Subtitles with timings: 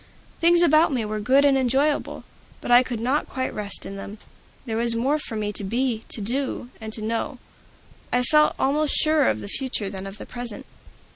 [0.39, 2.23] Things about me were good and enjoyable,
[2.59, 4.17] but I could not quite rest in them;
[4.65, 7.37] there was more for me to be, to know, and to do.
[8.11, 10.65] I felt almost surer of the future than of the present.